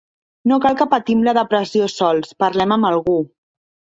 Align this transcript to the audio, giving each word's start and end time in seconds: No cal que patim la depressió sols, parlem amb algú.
No 0.51 0.55
cal 0.61 0.77
que 0.79 0.87
patim 0.93 1.19
la 1.27 1.33
depressió 1.37 1.91
sols, 1.97 2.33
parlem 2.45 2.75
amb 2.79 2.89
algú. 2.93 3.21